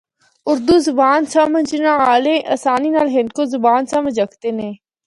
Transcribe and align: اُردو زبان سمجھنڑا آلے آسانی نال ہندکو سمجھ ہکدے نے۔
اُردو 0.49 0.75
زبان 0.87 1.19
سمجھنڑا 1.33 1.93
آلے 2.13 2.35
آسانی 2.53 2.89
نال 2.95 3.07
ہندکو 3.15 3.41
سمجھ 3.93 4.17
ہکدے 4.23 4.51
نے۔ 4.59 4.69